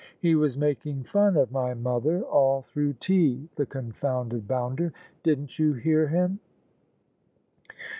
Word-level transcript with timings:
"He 0.23 0.33
was 0.33 0.57
making 0.57 1.03
fun 1.03 1.37
of 1.37 1.51
my 1.51 1.75
mother 1.75 2.23
all 2.23 2.63
through 2.63 2.93
tea, 2.93 3.49
the 3.55 3.67
confounded 3.67 4.47
bounder! 4.47 4.93
Didn't 5.21 5.59
you 5.59 5.73
hear 5.73 6.07
him? 6.07 6.39